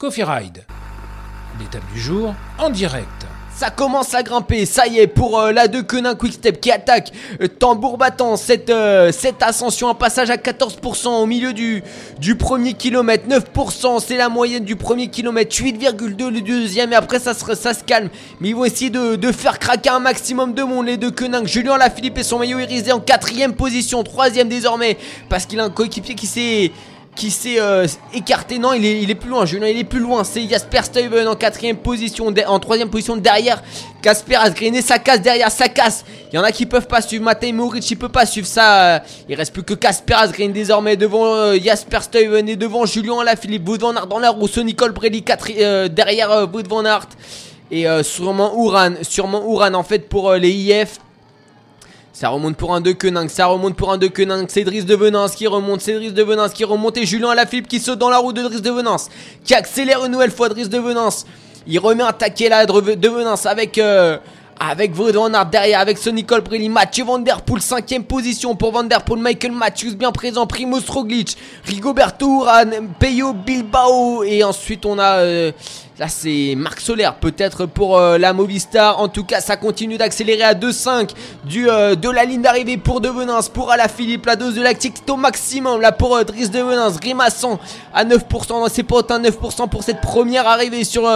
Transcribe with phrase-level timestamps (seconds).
[0.00, 0.64] Coffee Ride.
[1.60, 3.06] L'étape du jour en direct.
[3.54, 7.12] Ça commence à grimper, ça y est, pour euh, la de Quenin Quickstep qui attaque
[7.42, 11.82] euh, tambour battant cette, euh, cette ascension, un passage à 14% au milieu du,
[12.18, 17.18] du premier kilomètre, 9% c'est la moyenne du premier kilomètre, 8,2 le deuxième et après
[17.18, 18.08] ça se, ça se calme.
[18.40, 21.44] Mais ils vont essayer de, de faire craquer un maximum de monde, les deux Quenin,
[21.44, 24.96] Julien Lafilippe et son maillot irisé en quatrième position, troisième désormais,
[25.28, 26.72] parce qu'il a un coéquipier qui s'est
[27.16, 28.58] qui s'est euh, écarté.
[28.58, 30.24] Non, il est, il est plus loin, Julien, il est plus loin.
[30.24, 33.62] C'est Jasper Stuyven en quatrième position, en troisième position derrière.
[34.00, 36.04] Casper Asgreen ça casse derrière, ça casse.
[36.32, 37.24] Il y en a qui peuvent pas suivre.
[37.24, 38.82] Matej Moric, il peut pas suivre ça.
[38.82, 43.20] euh, il reste plus que Casper Asgreen désormais devant euh, Jasper Stuyven et devant Julien
[43.20, 43.68] Alaphilippe.
[43.68, 45.24] Wout van Aert dans la roue, Nicole Brelli
[45.58, 47.08] euh, derrière euh, Wout van Aert.
[47.72, 50.98] Et sûrement Ouran, sûrement Ouran en fait pour les IF.
[52.20, 54.94] Ça remonte pour un de Queninck, ça remonte pour un de Queninck, c'est Driss de
[54.94, 58.10] Venance qui remonte, c'est Driss de Venance qui remonte et Julien Alaphilippe qui saute dans
[58.10, 59.08] la roue de Driss de Venance,
[59.42, 61.24] qui accélère une nouvelle fois Driss de Venance.
[61.66, 64.18] Il remet un taquet là de Venance avec euh,
[64.60, 69.02] avec Aert derrière, avec Sonny Colbrelli, Mathieu Van Der Poel, cinquième position pour Van Der
[69.02, 75.20] Poel, Michael Matthews bien présent, Primoz Roglic, Rigoberto Urán, Peyo Bilbao et ensuite on a
[75.20, 75.52] euh,
[76.00, 78.98] Là c'est Marc Solaire peut-être pour euh, la Movistar.
[78.98, 81.10] En tout cas ça continue d'accélérer à 2,5
[81.44, 84.24] du euh, de la ligne d'arrivée pour De Venance, pour Alaphilippe.
[84.24, 86.98] La dose de lactique au maximum là pour euh, Driss De Venance.
[86.98, 87.60] Grimaçant
[87.92, 91.06] à 9% dans ses potes, à 9% pour cette première arrivée sur...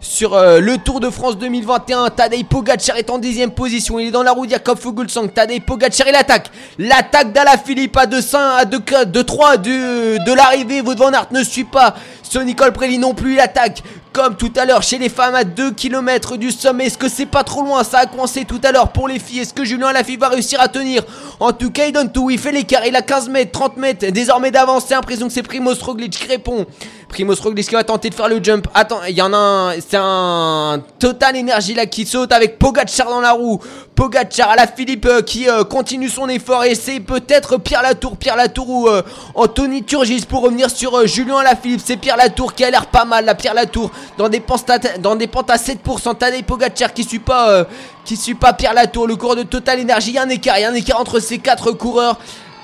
[0.00, 3.98] sur euh, le Tour de France 2021, Tadej Pogacar est en dixième position.
[3.98, 5.28] Il est dans la roue de Jakob Fuglsang.
[5.28, 6.50] Tadej Pogacar et l'attaque.
[6.78, 10.80] L'attaque d'Alaphilippe à 2 5 à 2 2 3 de, de l'arrivée.
[10.80, 11.94] Wout van ne suit pas.
[12.22, 13.34] Sonny Colbrelli non plus.
[13.34, 13.82] Il attaque
[14.12, 16.86] comme tout à l'heure chez les femmes à 2 km du sommet.
[16.86, 17.82] Est-ce que c'est pas trop loin?
[17.84, 19.40] Ça a coincé tout à l'heure pour les filles.
[19.40, 21.02] Est-ce que Julien Lafille va réussir à tenir?
[21.40, 22.30] En tout cas, il donne tout.
[22.30, 22.86] Il fait l'écart.
[22.86, 24.84] Il a 15 mètres, 30 mètres désormais d'avance.
[24.86, 26.66] C'est l'impression que c'est Primoz Roglic qui répond.
[27.08, 28.68] Primoz Roglic qui va tenter de faire le jump.
[28.74, 29.72] Attends, il y en a un.
[29.80, 33.60] C'est un Total Énergie là qui saute avec Pogacar dans la roue.
[33.94, 38.16] Pogacar à la Philippe euh, qui euh, continue son effort et c'est peut-être Pierre Latour,
[38.16, 39.02] Pierre Latour ou euh,
[39.34, 41.80] Anthony Turgis pour revenir sur Julien Lafilippe.
[41.84, 44.78] C'est Pierre Latour qui a l'air pas mal, la Pierre Latour dans des pentes à,
[44.78, 46.16] dans des pentes à 7%.
[46.16, 47.66] Tadej Pogacar qui suit pas
[48.04, 49.06] qui suit pas Pierre Latour.
[49.06, 51.00] Le cours de Total Énergie, il y a un écart, il y a un écart
[51.00, 52.18] entre ces quatre coureurs.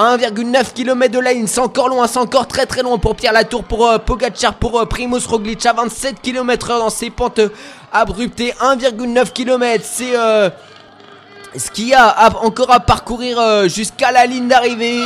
[0.00, 3.16] À 1,9 km de la ligne, c'est encore loin, c'est encore très très loin pour
[3.16, 7.10] Pierre Latour, pour euh, Pogacar, pour euh, Primoz Roglic à 27 km heure dans ces
[7.10, 7.40] pentes
[7.92, 10.50] abruptes et 1,9 km, c'est euh,
[11.56, 15.02] ce qu'il y a encore à parcourir euh, jusqu'à la ligne d'arrivée.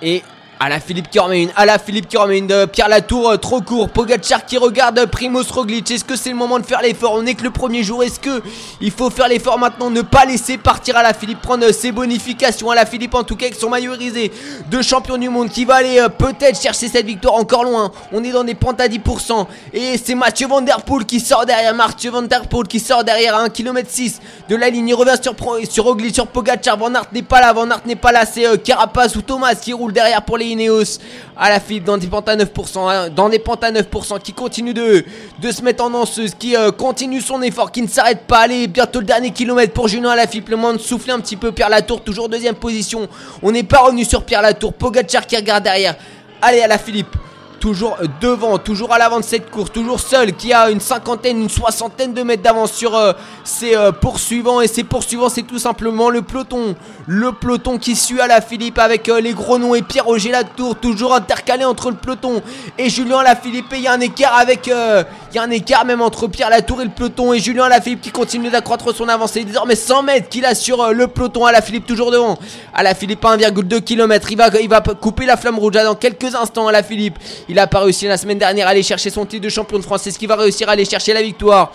[0.00, 0.22] Et
[0.60, 3.30] à la Philippe qui remet une, à la Philippe qui remet une, euh, Pierre Latour
[3.30, 5.90] euh, trop court, Pogacar qui regarde euh, Primoz Roglic.
[5.90, 7.14] Est-ce que c'est le moment de faire l'effort?
[7.14, 8.02] On est que le premier jour.
[8.02, 8.42] Est-ce que
[8.80, 12.70] il faut faire l'effort maintenant, ne pas laisser partir à la Philippe prendre ses bonifications
[12.70, 15.76] à la Philippe en tout cas avec son maillot de champion du monde qui va
[15.76, 17.90] aller peut-être chercher cette victoire encore loin.
[18.12, 21.46] On est dans des pentes à 10% et c'est Mathieu Van Der Poel qui sort
[21.46, 24.88] derrière Mathieu Van Der Poel qui sort derrière à 1 km 6 de la ligne.
[24.88, 25.34] Il revient sur
[25.70, 26.76] sur Roglic, sur Pogacar.
[26.76, 28.24] Van Aert n'est pas là, Van Aert n'est pas là.
[28.26, 30.98] C'est Carapace ou Thomas qui roule derrière pour les Ineos
[31.36, 34.32] à la Philippe dans des pentes à 9%, hein, dans des pentes à 9% qui
[34.32, 35.04] continue de,
[35.40, 38.40] de se mettre en danseuse, qui euh, continue son effort, qui ne s'arrête pas.
[38.40, 40.48] Allez, bientôt le dernier kilomètre pour Julien à la Philippe.
[40.48, 41.52] Le moment de souffler un petit peu.
[41.52, 43.08] Pierre Latour, toujours deuxième position.
[43.42, 44.72] On n'est pas revenu sur Pierre Latour.
[44.72, 45.96] Pogacar qui regarde derrière.
[46.40, 47.16] Allez à la Philippe.
[47.64, 51.48] Toujours devant, toujours à l'avant de cette course, toujours seul, qui a une cinquantaine, une
[51.48, 54.60] soixantaine de mètres d'avance sur euh, ses euh, poursuivants.
[54.60, 56.76] Et ses poursuivants, c'est tout simplement le peloton.
[57.06, 60.76] Le peloton qui suit à la Philippe avec euh, les gros noms et Pierre-Roger Latour,
[60.76, 62.42] toujours intercalé entre le peloton
[62.76, 63.72] et Julien Lafilippe.
[63.72, 64.70] Et il y a un écart avec.
[65.34, 67.32] Il y a un écart même entre Pierre Latour et le peloton.
[67.32, 69.42] Et Julien Lafilippe qui continue d'accroître son avancée.
[69.42, 71.44] Désormais 100 mètres qu'il a sur euh, le peloton.
[71.44, 72.38] À la Philippe toujours devant.
[72.72, 74.28] À la Philippe 1,2 km.
[74.30, 76.68] Il va, il va couper la flamme rouge là, dans quelques instants.
[76.68, 77.18] À la Philippe.
[77.48, 79.82] Il a pas réussi la semaine dernière à aller chercher son titre de champion de
[79.82, 80.06] France.
[80.06, 81.72] Est-ce qu'il va réussir à aller chercher la victoire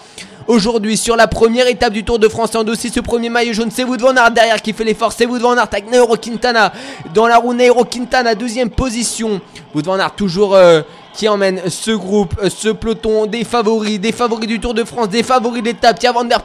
[0.47, 3.69] Aujourd'hui, sur la première étape du Tour de France, en dossier ce premier maillot jaune,
[3.71, 5.11] c'est Wout van derrière qui fait l'effort.
[5.11, 6.71] C'est Wout van avec Nairo Quintana
[7.13, 7.53] dans la roue.
[7.53, 9.41] Nairo Quintana, deuxième position.
[9.75, 10.81] Wout van toujours euh,
[11.19, 15.21] qui emmène ce groupe, ce peloton des favoris, des favoris du Tour de France, des
[15.21, 16.01] favoris de l'étape.
[16.05, 16.39] A Van Der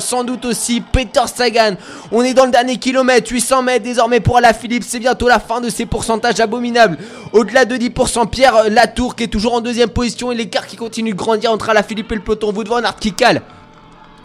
[0.00, 1.76] sans doute aussi Peter Sagan.
[2.10, 4.82] On est dans le dernier kilomètre, 800 mètres désormais pour Alaphilippe.
[4.82, 6.96] C'est bientôt la fin de ces pourcentages abominables.
[7.34, 11.10] Au-delà de 10%, Pierre Latour qui est toujours en deuxième position et l'écart qui continue
[11.10, 12.50] de grandir entre Alaphilippe et le peloton.
[12.50, 13.42] Wout van Aert qui cale.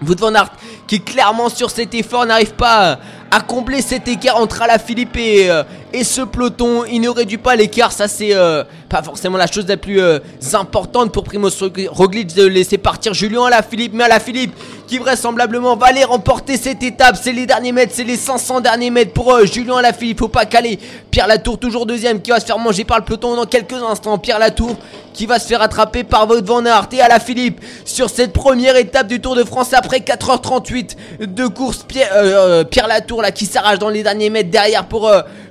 [0.07, 0.53] Wout van Aert
[0.87, 2.99] qui clairement sur cet effort n'arrive pas
[3.31, 6.83] à combler cet écart entre Alaphilippe et, euh, et ce peloton.
[6.85, 10.19] Il ne réduit pas l'écart, ça c'est euh, pas forcément la chose la plus euh,
[10.53, 11.55] importante pour Primoz
[11.89, 13.93] Roglic de laisser partir Julien Alaphilippe.
[13.93, 14.53] Mais Alaphilippe
[14.87, 17.15] qui vraisemblablement va aller remporter cette étape.
[17.21, 20.19] C'est les derniers mètres, c'est les 500 derniers mètres pour Julien Alaphilippe.
[20.19, 20.79] Faut pas caler.
[21.11, 24.17] Pierre Latour toujours deuxième qui va se faire manger par le peloton dans quelques instants.
[24.17, 24.75] Pierre Latour
[25.13, 29.07] qui va se faire attraper par Wout van Aert et Alaphilippe sur cette première étape
[29.07, 31.83] du Tour de France après 4h38 de course.
[31.87, 35.09] Pierre, Pierre Latour qui s'arrache dans les derniers mètres derrière pour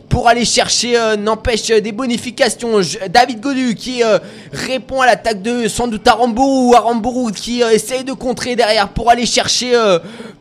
[0.09, 2.81] pour aller chercher, euh, n'empêche, euh, des bonifications.
[3.09, 4.19] David Godu qui euh,
[4.53, 9.26] répond à l'attaque de sans doute Aramburu, Aramburu qui essaye de contrer derrière pour aller
[9.26, 9.73] chercher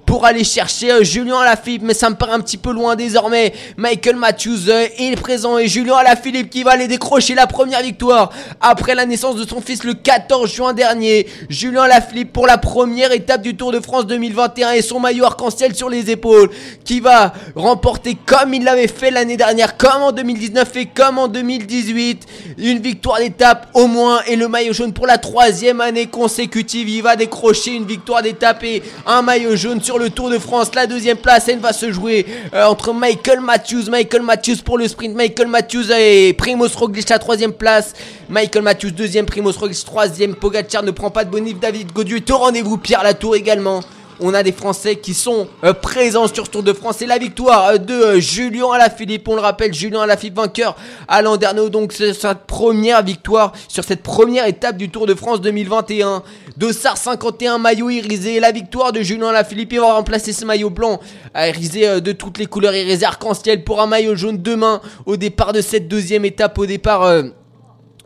[0.08, 3.54] pour aller chercher euh, Julien Alaphilippe, mais ça me paraît un petit peu loin désormais.
[3.76, 8.32] Michael Matthews euh, est présent et Julien Alaphilippe qui va aller décrocher la première victoire
[8.62, 11.28] après la naissance de son fils le 14 juin dernier.
[11.50, 15.76] Julien Alaphilippe pour la première étape du Tour de France 2021 et son maillot arc-en-ciel
[15.76, 16.50] sur les épaules
[16.86, 21.28] qui va remporter comme il l'avait fait l'année dernière, comme en 2019 et comme en
[21.28, 22.26] 2018,
[22.60, 26.88] une victoire d'étape au moins et le maillot jaune pour la troisième année consécutive.
[26.88, 30.74] Il va décrocher une victoire d'étape et un maillot jaune sur le Tour de France.
[30.76, 33.90] La deuxième place, elle va se jouer euh, entre Michael Matthews.
[33.90, 35.16] Michael Matthews pour le sprint.
[35.16, 37.94] Michael Matthews et Primoz Roglic la troisième place.
[38.30, 39.26] Michael Matthews deuxième.
[39.26, 40.36] Primoz Roglic troisième.
[40.36, 41.60] Pogacar ne prend pas de bonif.
[41.60, 42.78] David Godieu est au rendez-vous.
[42.78, 43.82] Pierre Latour également
[44.20, 47.02] on a des Français qui sont euh, présents sur ce Tour de France.
[47.02, 50.76] Et la victoire euh, de euh, Julien Alaphilippe, on le rappelle, Julien Alaphilippe vainqueur
[51.08, 51.70] à Landerneau.
[51.70, 56.24] Donc c'est sa première victoire sur cette première étape du Tour de France 2021.
[56.58, 58.40] Dossard 51 maillot irisé.
[58.40, 61.00] La victoire de Julien Alaphilippe, il va remplacer ce maillot blanc
[61.36, 65.62] irisé de toutes les couleurs irisé arc-en-ciel pour un maillot jaune demain au départ de
[65.62, 67.24] cette deuxième étape, au départ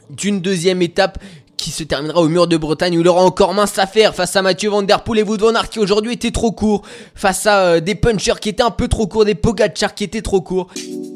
[0.09, 1.19] d'une deuxième étape
[1.61, 4.35] qui se terminera au mur de Bretagne où il aura encore mince à faire face
[4.35, 6.81] à Mathieu Van Der Poel et Wout van Aert qui aujourd'hui était trop court,
[7.13, 10.23] face à euh, des punchers qui étaient un peu trop courts, des Pogacar qui étaient
[10.23, 10.67] trop courts.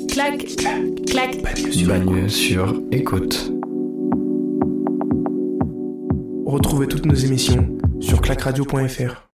[0.07, 1.41] Clac, clac, clac.
[1.87, 3.51] Bagne sur, écoute.
[6.45, 7.67] Retrouvez toutes nos émissions
[7.99, 9.34] sur clacradio.fr.